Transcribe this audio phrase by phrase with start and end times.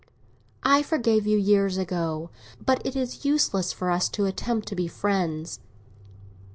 [0.63, 2.31] "I forgave you years ago,
[2.65, 5.59] but it is useless for us to attempt to be friends."